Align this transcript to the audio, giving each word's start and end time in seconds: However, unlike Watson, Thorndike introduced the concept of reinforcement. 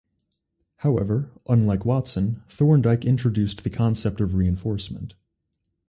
However, 0.77 1.29
unlike 1.47 1.85
Watson, 1.85 2.41
Thorndike 2.49 3.05
introduced 3.05 3.63
the 3.63 3.69
concept 3.69 4.19
of 4.19 4.33
reinforcement. 4.33 5.13